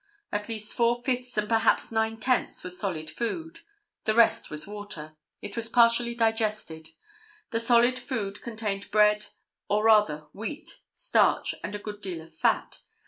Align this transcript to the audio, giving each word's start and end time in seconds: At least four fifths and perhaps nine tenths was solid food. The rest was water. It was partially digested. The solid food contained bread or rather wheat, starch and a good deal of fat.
At 0.31 0.49
least 0.49 0.73
four 0.73 1.03
fifths 1.03 1.37
and 1.37 1.47
perhaps 1.47 1.91
nine 1.91 2.17
tenths 2.17 2.63
was 2.63 2.75
solid 2.79 3.07
food. 3.07 3.59
The 4.05 4.15
rest 4.15 4.49
was 4.49 4.65
water. 4.65 5.15
It 5.43 5.55
was 5.55 5.69
partially 5.69 6.15
digested. 6.15 6.89
The 7.51 7.59
solid 7.59 7.99
food 7.99 8.41
contained 8.41 8.89
bread 8.89 9.27
or 9.69 9.83
rather 9.83 10.25
wheat, 10.33 10.81
starch 10.91 11.53
and 11.63 11.75
a 11.75 11.77
good 11.77 12.01
deal 12.01 12.19
of 12.23 12.33
fat. 12.33 12.79